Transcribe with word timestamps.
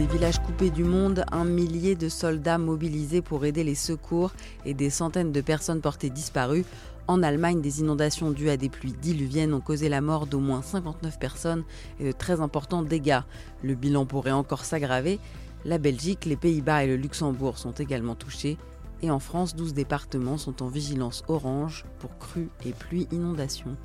Des 0.00 0.06
villages 0.06 0.38
coupés 0.38 0.70
du 0.70 0.82
monde, 0.82 1.26
un 1.30 1.44
millier 1.44 1.94
de 1.94 2.08
soldats 2.08 2.56
mobilisés 2.56 3.20
pour 3.20 3.44
aider 3.44 3.62
les 3.62 3.74
secours 3.74 4.32
et 4.64 4.72
des 4.72 4.88
centaines 4.88 5.30
de 5.30 5.42
personnes 5.42 5.82
portées 5.82 6.08
disparues. 6.08 6.64
En 7.06 7.22
Allemagne, 7.22 7.60
des 7.60 7.80
inondations 7.80 8.30
dues 8.30 8.48
à 8.48 8.56
des 8.56 8.70
pluies 8.70 8.94
diluviennes 8.94 9.52
ont 9.52 9.60
causé 9.60 9.90
la 9.90 10.00
mort 10.00 10.26
d'au 10.26 10.38
moins 10.38 10.62
59 10.62 11.18
personnes 11.18 11.64
et 11.98 12.06
de 12.06 12.12
très 12.12 12.40
importants 12.40 12.80
dégâts. 12.80 13.20
Le 13.62 13.74
bilan 13.74 14.06
pourrait 14.06 14.30
encore 14.30 14.64
s'aggraver. 14.64 15.20
La 15.66 15.76
Belgique, 15.76 16.24
les 16.24 16.36
Pays-Bas 16.36 16.84
et 16.84 16.86
le 16.86 16.96
Luxembourg 16.96 17.58
sont 17.58 17.72
également 17.72 18.14
touchés. 18.14 18.56
Et 19.02 19.10
en 19.10 19.18
France, 19.18 19.54
12 19.54 19.74
départements 19.74 20.38
sont 20.38 20.62
en 20.62 20.68
vigilance 20.68 21.24
orange 21.28 21.84
pour 21.98 22.16
crues 22.16 22.48
et 22.64 22.72
pluies 22.72 23.06
inondations. 23.12 23.76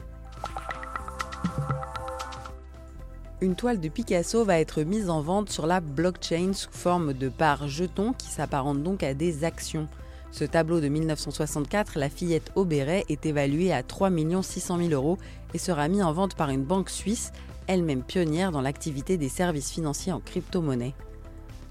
Une 3.46 3.54
toile 3.54 3.80
de 3.80 3.90
Picasso 3.90 4.44
va 4.44 4.60
être 4.60 4.82
mise 4.82 5.08
en 5.08 5.22
vente 5.22 5.52
sur 5.52 5.68
la 5.68 5.80
blockchain 5.80 6.54
sous 6.54 6.72
forme 6.72 7.14
de 7.14 7.30
parts 7.30 7.68
jetons 7.68 8.12
qui 8.14 8.26
s'apparentent 8.26 8.82
donc 8.82 9.04
à 9.04 9.14
des 9.14 9.44
actions. 9.44 9.88
Ce 10.32 10.46
tableau 10.46 10.80
de 10.82 10.88
1964, 10.88 12.00
La 12.00 12.10
fillette 12.10 12.52
au 12.56 12.68
est 12.68 13.24
évalué 13.24 13.72
à 13.72 13.84
3 13.84 14.10
600 14.42 14.80
000 14.80 14.90
euros 14.94 15.20
et 15.54 15.60
sera 15.60 15.88
mis 15.90 16.02
en 16.02 16.12
vente 16.12 16.34
par 16.34 16.50
une 16.50 16.64
banque 16.64 16.90
suisse, 16.90 17.34
elle-même 17.68 18.02
pionnière 18.02 18.52
dans 18.52 18.62
l'activité 18.62 19.16
des 19.16 19.30
services 19.30 19.70
financiers 19.70 20.12
en 20.12 20.22
crypto-monnaie. 20.22 20.96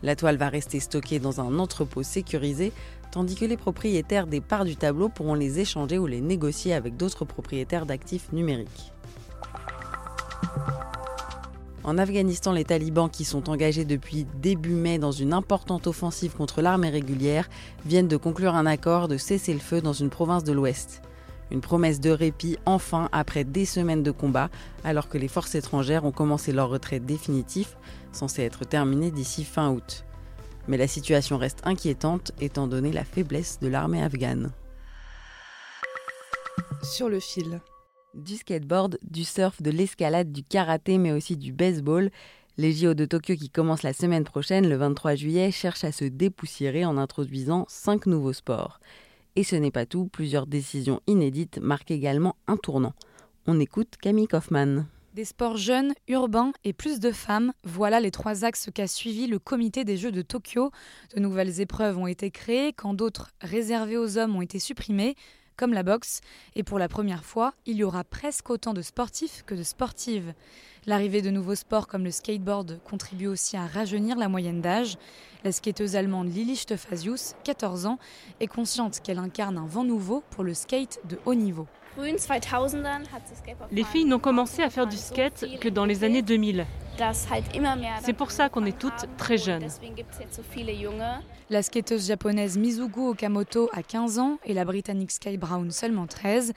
La 0.05 0.15
toile 0.15 0.37
va 0.37 0.51
rester 0.51 0.79
stockée 0.79 1.19
dans 1.19 1.41
un 1.41 1.59
entrepôt 1.59 2.05
sécurisé, 2.05 2.73
tandis 3.11 3.35
que 3.35 3.47
les 3.47 3.57
propriétaires 3.57 4.29
des 4.29 4.41
parts 4.41 4.65
du 4.65 4.77
tableau 4.77 5.09
pourront 5.09 5.35
les 5.35 5.59
échanger 5.59 5.99
ou 5.99 6.07
les 6.07 6.21
négocier 6.21 6.73
avec 6.73 6.97
d'autres 6.97 7.25
propriétaires 7.25 7.85
d'actifs 7.85 8.31
numériques. 8.33 8.93
En 11.85 11.99
Afghanistan, 11.99 12.53
les 12.53 12.65
talibans, 12.65 13.11
qui 13.11 13.27
sont 13.27 13.51
engagés 13.51 13.85
depuis 13.85 14.27
début 14.41 14.73
mai 14.73 14.99
dans 14.99 15.13
une 15.13 15.35
importante 15.35 15.87
offensive 15.87 16.33
contre 16.33 16.63
l'armée 16.63 16.89
régulière, 16.89 17.51
viennent 17.85 18.09
de 18.09 18.17
conclure 18.17 18.55
un 18.55 18.65
accord 18.65 19.07
de 19.07 19.19
cessez-le-feu 19.19 19.83
dans 19.83 19.93
une 19.93 20.09
province 20.09 20.45
de 20.45 20.53
l'Ouest. 20.53 21.03
Une 21.51 21.61
promesse 21.61 22.01
de 22.01 22.09
répit 22.09 22.57
enfin 22.65 23.11
après 23.13 23.45
des 23.45 23.67
semaines 23.67 24.03
de 24.03 24.11
combat, 24.11 24.49
alors 24.83 25.11
que 25.11 25.19
les 25.19 25.29
forces 25.29 25.55
étrangères 25.55 26.07
ont 26.07 26.11
commencé 26.11 26.53
leur 26.53 26.71
retrait 26.71 27.01
définitif, 27.01 27.77
censé 28.13 28.43
être 28.43 28.65
terminé 28.65 29.11
d'ici 29.11 29.45
fin 29.45 29.71
août. 29.71 30.07
Mais 30.69 30.79
la 30.79 30.89
situation 30.89 31.37
reste 31.37 31.61
inquiétante 31.65 32.33
étant 32.41 32.67
donné 32.67 32.93
la 32.93 33.05
faiblesse 33.05 33.59
de 33.61 33.69
l'armée 33.69 34.03
afghane. 34.03 34.53
Sur 36.83 37.11
le 37.11 37.21
fil. 37.21 37.61
Du 38.15 38.37
skateboard, 38.37 38.99
du 39.03 39.25
surf, 39.25 39.61
de 39.61 39.71
l'escalade, 39.71 40.31
du 40.31 40.45
karaté, 40.45 40.99
mais 40.99 41.11
aussi 41.11 41.37
du 41.37 41.53
baseball, 41.53 42.11
les 42.57 42.73
JO 42.73 42.95
de 42.95 43.05
Tokyo 43.05 43.35
qui 43.35 43.51
commencent 43.51 43.83
la 43.83 43.93
semaine 43.93 44.23
prochaine, 44.23 44.69
le 44.69 44.77
23 44.77 45.17
juillet, 45.17 45.51
cherchent 45.51 45.83
à 45.83 45.91
se 45.91 46.05
dépoussiérer 46.05 46.85
en 46.85 46.97
introduisant 46.97 47.67
cinq 47.69 48.07
nouveaux 48.07 48.33
sports. 48.33 48.79
Et 49.35 49.43
ce 49.43 49.57
n'est 49.57 49.73
pas 49.73 49.85
tout, 49.85 50.07
plusieurs 50.07 50.47
décisions 50.47 51.01
inédites 51.09 51.59
marquent 51.59 51.91
également 51.91 52.37
un 52.47 52.57
tournant. 52.57 52.95
On 53.47 53.59
écoute 53.59 53.97
Camille 54.01 54.29
Kaufmann. 54.29 54.87
Des 55.15 55.25
sports 55.25 55.57
jeunes, 55.57 55.93
urbains 56.07 56.53
et 56.63 56.73
plus 56.73 57.01
de 57.01 57.11
femmes, 57.11 57.53
voilà 57.65 57.99
les 57.99 58.13
trois 58.13 58.45
axes 58.45 58.69
qu'a 58.73 58.87
suivi 58.87 59.27
le 59.27 59.41
comité 59.41 59.85
des 59.85 59.97
Jeux 59.97 60.13
de 60.13 60.23
Tokyo. 60.23 60.71
De 61.17 61.21
nouvelles 61.21 61.61
épreuves 61.61 61.99
ont 61.99 62.07
été 62.07 62.31
créées 62.31 62.73
quand 62.73 62.95
d'autres 62.95 63.31
réservées 63.41 63.97
aux 63.97 64.19
hommes 64.19 64.37
ont 64.37 64.43
été 64.43 64.61
supprimées, 64.61 65.17
comme 65.57 65.73
la 65.73 65.83
boxe. 65.83 66.21
Et 66.55 66.63
pour 66.63 66.79
la 66.79 66.89
première 66.89 67.25
fois, 67.25 67.55
il 67.67 67.77
y 67.77 67.85
aura 67.85 68.05
presque 68.05 68.51
autant 68.51 68.75
de 68.75 68.83
sportifs 68.83 69.43
que 69.47 69.55
de 69.55 69.63
sportives. 69.63 70.35
L'arrivée 70.87 71.23
de 71.23 71.31
nouveaux 71.31 71.55
sports 71.55 71.87
comme 71.87 72.05
le 72.05 72.11
skateboard 72.11 72.79
contribue 72.85 73.27
aussi 73.27 73.57
à 73.57 73.67
rajeunir 73.67 74.17
la 74.19 74.29
moyenne 74.29 74.61
d'âge. 74.61 74.99
La 75.43 75.51
skateuse 75.51 75.97
allemande 75.97 76.29
Lili 76.29 76.57
Stefasius, 76.57 77.35
14 77.45 77.87
ans, 77.87 77.99
est 78.41 78.47
consciente 78.47 79.01
qu'elle 79.01 79.19
incarne 79.19 79.57
un 79.57 79.67
vent 79.67 79.85
nouveau 79.85 80.23
pour 80.31 80.45
le 80.45 80.53
skate 80.53 81.01
de 81.09 81.19
haut 81.25 81.35
niveau. 81.35 81.67
Les 83.71 83.85
filles 83.85 84.05
n'ont 84.05 84.19
commencé 84.19 84.63
à 84.63 84.69
faire 84.69 84.87
du 84.87 84.97
skate 84.97 85.47
que 85.61 85.69
dans 85.69 85.85
les 85.87 86.05
années 86.05 86.23
2000. 86.23 86.67
C'est 88.03 88.13
pour 88.13 88.31
ça 88.31 88.49
qu'on 88.49 88.65
est 88.67 88.79
toutes 88.79 89.07
très 89.17 89.37
jeunes. 89.37 89.67
La 91.51 91.63
skateuse 91.63 92.07
japonaise 92.07 92.57
Mizugu 92.57 93.09
Okamoto 93.09 93.69
a 93.73 93.83
15 93.83 94.19
ans 94.19 94.39
et 94.45 94.55
la 94.55 94.65
britannique 94.65 95.11
Sky 95.11 95.37
Brown 95.37 95.71
seulement 95.71 96.07
13. 96.07 96.53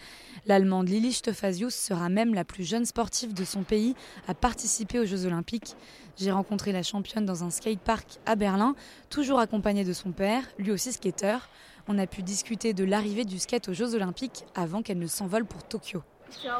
L'allemande 0.46 0.90
Lili 0.90 1.12
Stefasius 1.12 1.76
sera 1.76 2.10
même 2.10 2.34
la 2.34 2.46
plus 2.46 2.64
jeune 2.64 2.86
sportive 2.86 3.34
de 3.34 3.44
son 3.44 3.64
pays 3.64 3.96
à 4.28 4.34
participer 4.34 5.00
aux 5.00 5.06
Jeux 5.06 5.26
Olympiques. 5.26 5.76
J'ai 6.18 6.32
rencontré 6.32 6.72
la 6.72 6.84
championne 6.84 7.26
dans 7.26 7.44
un 7.44 7.50
skatepark 7.50 8.20
à 8.26 8.36
Berlin, 8.36 8.76
toujours 9.10 9.40
accompagnée 9.40 9.84
de 9.84 9.94
son 9.94 10.12
père, 10.12 10.44
lui 10.58 10.72
aussi 10.72 10.92
skateur. 10.92 11.50
On 11.88 11.98
a 11.98 12.08
pu 12.08 12.24
discuter 12.24 12.74
de 12.74 12.84
l'arrivée 12.84 13.24
du 13.24 13.40
skate 13.40 13.70
aux 13.70 13.74
Jeux 13.74 13.96
Olympiques 13.96 14.46
avant 14.56 14.82
qu'elle 14.82 15.00
ne 15.00 15.08
s'envole 15.08 15.46
pour 15.46 15.64
Tokyo. 15.64 16.04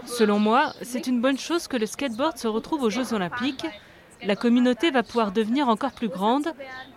Selon 0.06 0.40
moi, 0.40 0.74
c'est 0.82 1.08
une 1.08 1.22
bonne 1.22 1.38
chose 1.38 1.68
que 1.68 1.78
le 1.78 1.86
skateboard 1.86 2.38
se 2.38 2.48
retrouve 2.48 2.84
aux 2.84 2.90
Jeux 2.90 3.14
Olympiques. 3.14 3.66
La 4.24 4.36
communauté 4.36 4.92
va 4.92 5.04
pouvoir 5.04 5.32
devenir 5.32 5.68
encore 5.68 5.92
plus 5.92 6.10
grande 6.10 6.48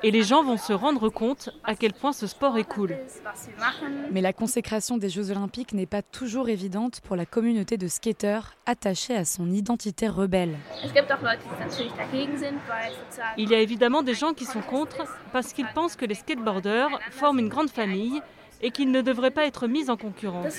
et 0.03 0.11
les 0.11 0.23
gens 0.23 0.43
vont 0.43 0.57
se 0.57 0.73
rendre 0.73 1.09
compte 1.09 1.51
à 1.65 1.75
quel 1.75 1.93
point 1.93 2.13
ce 2.13 2.27
sport 2.27 2.57
est 2.57 2.65
cool. 2.65 2.97
Mais 4.11 4.21
la 4.21 4.33
consécration 4.33 4.97
des 4.97 5.09
Jeux 5.09 5.31
Olympiques 5.31 5.73
n'est 5.73 5.87
pas 5.87 6.03
toujours 6.03 6.49
évidente 6.49 7.01
pour 7.03 7.17
la 7.17 7.27
communauté 7.27 7.77
de 7.77 7.89
skateurs 7.89 8.55
attachée 8.67 9.15
à 9.15 9.25
son 9.25 9.51
identité 9.51 10.09
rebelle. 10.09 10.57
Il 13.37 13.51
y 13.51 13.55
a 13.55 13.61
évidemment 13.61 14.03
des 14.03 14.15
gens 14.15 14.33
qui 14.33 14.45
sont 14.45 14.63
contre 14.63 15.05
parce 15.33 15.53
qu'ils 15.53 15.69
pensent 15.75 15.97
que 15.97 16.07
les 16.07 16.15
skateboarders 16.15 16.99
forment 17.11 17.41
une 17.41 17.49
grande 17.49 17.71
famille 17.71 18.21
et 18.63 18.71
qu'ils 18.71 18.91
ne 18.91 19.01
devraient 19.01 19.31
pas 19.31 19.47
être 19.47 19.67
mis 19.67 19.91
en 19.91 19.97
concurrence. 19.97 20.55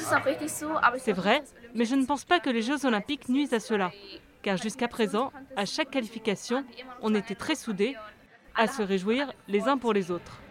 C'est 0.98 1.14
vrai, 1.14 1.44
mais 1.76 1.86
je 1.86 1.96
ne 1.96 2.06
pense 2.06 2.26
pas 2.26 2.40
que 2.40 2.50
les 2.50 2.62
Jeux 2.62 2.86
olympiques 2.86 3.30
nuisent 3.30 3.54
à 3.54 3.60
cela, 3.60 3.92
car 4.42 4.58
jusqu'à 4.58 4.88
présent, 4.88 5.32
à 5.56 5.66
chaque 5.66 5.92
qualification, 5.92 6.64
on 7.02 7.14
était 7.16 7.36
très 7.36 7.56
soudés, 7.56 7.96
à 8.56 8.68
se 8.68 8.82
réjouir 8.82 9.32
les 9.48 9.64
uns 9.64 9.78
pour 9.78 9.94
les 9.94 10.12
autres. 10.12 10.42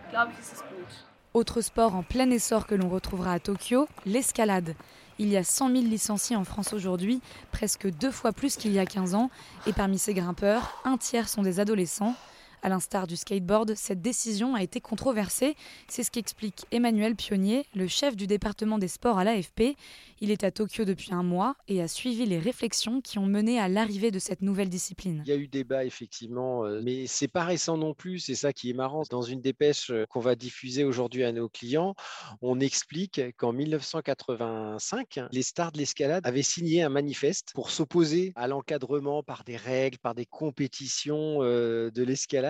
Autre 1.34 1.60
sport 1.60 1.94
en 1.94 2.02
plein 2.02 2.28
essor 2.30 2.66
que 2.66 2.74
l'on 2.74 2.88
retrouvera 2.88 3.32
à 3.32 3.38
Tokyo, 3.38 3.86
l'escalade. 4.06 4.74
Il 5.18 5.28
y 5.28 5.36
a 5.36 5.44
100 5.44 5.70
000 5.70 5.82
licenciés 5.82 6.34
en 6.34 6.44
France 6.44 6.72
aujourd'hui, 6.72 7.20
presque 7.52 7.88
deux 7.88 8.10
fois 8.10 8.32
plus 8.32 8.56
qu'il 8.56 8.72
y 8.72 8.78
a 8.78 8.86
15 8.86 9.14
ans, 9.14 9.30
et 9.66 9.72
parmi 9.72 9.98
ces 9.98 10.14
grimpeurs, 10.14 10.80
un 10.84 10.96
tiers 10.96 11.28
sont 11.28 11.42
des 11.42 11.60
adolescents. 11.60 12.16
À 12.62 12.68
l'instar 12.68 13.06
du 13.06 13.16
skateboard, 13.16 13.74
cette 13.74 14.02
décision 14.02 14.54
a 14.54 14.62
été 14.62 14.80
controversée. 14.80 15.56
C'est 15.88 16.02
ce 16.02 16.10
qu'explique 16.10 16.66
Emmanuel 16.70 17.16
Pionnier, 17.16 17.64
le 17.74 17.88
chef 17.88 18.16
du 18.16 18.26
département 18.26 18.76
des 18.78 18.88
sports 18.88 19.18
à 19.18 19.24
l'AFP. 19.24 19.76
Il 20.20 20.30
est 20.30 20.44
à 20.44 20.50
Tokyo 20.50 20.84
depuis 20.84 21.14
un 21.14 21.22
mois 21.22 21.56
et 21.68 21.80
a 21.80 21.88
suivi 21.88 22.26
les 22.26 22.38
réflexions 22.38 23.00
qui 23.00 23.18
ont 23.18 23.24
mené 23.24 23.58
à 23.58 23.68
l'arrivée 23.68 24.10
de 24.10 24.18
cette 24.18 24.42
nouvelle 24.42 24.68
discipline. 24.68 25.22
Il 25.24 25.30
y 25.30 25.32
a 25.32 25.36
eu 25.36 25.48
débat 25.48 25.86
effectivement, 25.86 26.66
euh, 26.66 26.82
mais 26.84 27.06
c'est 27.06 27.28
pas 27.28 27.44
récent 27.44 27.78
non 27.78 27.94
plus. 27.94 28.18
C'est 28.18 28.34
ça 28.34 28.52
qui 28.52 28.68
est 28.68 28.74
marrant. 28.74 29.04
Dans 29.08 29.22
une 29.22 29.40
dépêche 29.40 29.90
euh, 29.90 30.04
qu'on 30.10 30.20
va 30.20 30.34
diffuser 30.34 30.84
aujourd'hui 30.84 31.24
à 31.24 31.32
nos 31.32 31.48
clients, 31.48 31.94
on 32.42 32.60
explique 32.60 33.22
qu'en 33.38 33.54
1985, 33.54 35.20
les 35.32 35.42
stars 35.42 35.72
de 35.72 35.78
l'escalade 35.78 36.26
avaient 36.26 36.42
signé 36.42 36.82
un 36.82 36.90
manifeste 36.90 37.52
pour 37.54 37.70
s'opposer 37.70 38.34
à 38.36 38.46
l'encadrement 38.48 39.22
par 39.22 39.44
des 39.44 39.56
règles, 39.56 39.96
par 39.96 40.14
des 40.14 40.26
compétitions 40.26 41.38
euh, 41.40 41.90
de 41.90 42.02
l'escalade. 42.02 42.49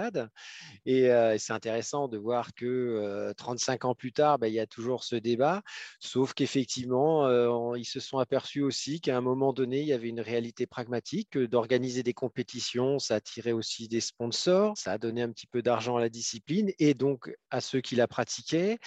Et 0.86 1.10
c'est 1.38 1.52
intéressant 1.52 2.08
de 2.08 2.18
voir 2.18 2.54
que 2.54 3.32
35 3.36 3.84
ans 3.84 3.94
plus 3.94 4.12
tard, 4.12 4.38
ben, 4.38 4.46
il 4.46 4.54
y 4.54 4.60
a 4.60 4.66
toujours 4.66 5.04
ce 5.04 5.16
débat, 5.16 5.62
sauf 5.98 6.34
qu'effectivement, 6.34 7.28
ils 7.74 7.84
se 7.84 8.00
sont 8.00 8.18
aperçus 8.18 8.62
aussi 8.62 9.00
qu'à 9.00 9.16
un 9.16 9.20
moment 9.20 9.52
donné, 9.52 9.80
il 9.80 9.86
y 9.86 9.92
avait 9.92 10.08
une 10.08 10.20
réalité 10.20 10.66
pragmatique, 10.66 11.36
d'organiser 11.38 12.02
des 12.02 12.14
compétitions, 12.14 12.98
ça 12.98 13.16
attirait 13.16 13.52
aussi 13.52 13.88
des 13.88 14.00
sponsors, 14.00 14.76
ça 14.76 14.92
a 14.92 14.98
donné 14.98 15.22
un 15.22 15.30
petit 15.30 15.46
peu 15.46 15.62
d'argent 15.62 15.96
à 15.96 16.00
la 16.00 16.08
discipline 16.08 16.70
et 16.78 16.94
donc 16.94 17.34
à 17.50 17.60
ceux 17.60 17.80
qui 17.80 17.96
la 17.96 18.06
pratiquaient. 18.06 18.78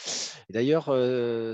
D'ailleurs, 0.50 0.86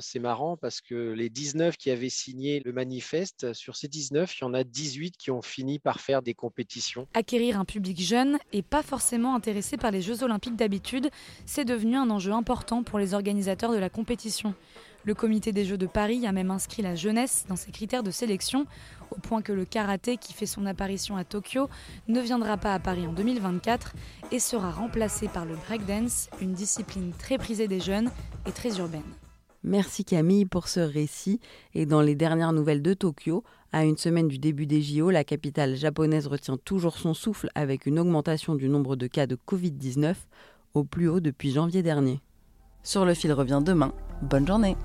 c'est 0.02 0.20
marrant 0.20 0.58
parce 0.58 0.82
que 0.82 1.12
les 1.12 1.30
19 1.30 1.78
qui 1.78 1.92
avaient 1.92 2.10
signé 2.10 2.62
le 2.64 2.74
manifeste, 2.74 3.54
sur 3.54 3.76
ces 3.76 3.88
19, 3.88 4.38
il 4.38 4.42
y 4.42 4.44
en 4.46 4.54
a 4.54 4.64
18 4.64 5.18
qui 5.18 5.32
ont 5.32 5.42
fini 5.42 5.80
par 5.80 6.00
faire 6.00 6.22
des 6.22 6.34
compétitions. 6.34 7.08
Acquérir 7.14 7.60
un 7.60 7.66
public 7.66 8.00
jeune 8.00 8.38
et 8.54 8.62
pas 8.62 8.84
forcément 8.84 9.36
par 9.78 9.92
les 9.92 10.02
Jeux 10.02 10.24
olympiques 10.24 10.56
d'habitude, 10.56 11.10
c'est 11.46 11.66
devenu 11.66 11.96
un 11.96 12.10
enjeu 12.10 12.32
important 12.32 12.84
pour 12.84 13.00
les 13.00 13.14
organisateurs 13.14 13.72
de 13.72 13.78
la 13.78 13.90
compétition. 13.90 14.54
Le 15.06 15.14
comité 15.16 15.52
des 15.52 15.66
Jeux 15.66 15.78
de 15.78 15.88
Paris 15.88 16.28
a 16.28 16.32
même 16.32 16.52
inscrit 16.52 16.82
la 16.82 16.96
jeunesse 16.96 17.46
dans 17.48 17.56
ses 17.56 17.72
critères 17.72 18.04
de 18.04 18.12
sélection, 18.12 18.66
au 19.12 19.20
point 19.20 19.42
que 19.42 19.54
le 19.54 19.66
karaté, 19.66 20.18
qui 20.18 20.34
fait 20.34 20.46
son 20.46 20.66
apparition 20.66 21.16
à 21.18 21.24
Tokyo, 21.24 21.70
ne 22.08 22.20
viendra 22.20 22.58
pas 22.58 22.74
à 22.74 22.80
Paris 22.80 23.08
en 23.08 23.14
2024 23.14 23.94
et 24.32 24.40
sera 24.40 24.72
remplacé 24.72 25.28
par 25.28 25.46
le 25.46 25.56
breakdance, 25.56 26.30
une 26.42 26.54
discipline 26.54 27.12
très 27.18 27.38
prisée 27.38 27.68
des 27.68 27.80
jeunes 27.80 28.12
et 28.46 28.52
très 28.52 28.78
urbaine. 28.78 29.02
Merci 29.64 30.06
Camille 30.06 30.46
pour 30.46 30.68
ce 30.68 30.80
récit. 30.80 31.40
Et 31.74 31.86
dans 31.86 32.02
les 32.02 32.16
dernières 32.16 32.54
nouvelles 32.54 32.82
de 32.82 32.94
Tokyo, 32.94 33.44
à 33.72 33.84
une 33.84 33.98
semaine 33.98 34.28
du 34.28 34.40
début 34.40 34.66
des 34.66 34.82
JO, 34.82 35.10
la 35.10 35.24
capitale 35.24 35.76
japonaise 35.76 36.28
retient 36.28 36.58
toujours 36.58 36.98
son 36.98 37.14
souffle 37.14 37.50
avec 37.56 37.86
une 37.86 38.00
augmentation 38.00 38.56
du 38.56 38.70
nombre 38.70 38.96
de 38.96 39.08
cas 39.08 39.28
de 39.28 39.38
Covid-19 39.48 40.16
au 40.74 40.84
plus 40.84 41.08
haut 41.08 41.20
depuis 41.20 41.52
janvier 41.52 41.84
dernier. 41.84 42.22
Sur 42.84 43.06
le 43.06 43.14
fil 43.14 43.34
revient 43.34 43.62
demain. 43.64 43.94
Bonne 44.22 44.48
journée 44.48 44.76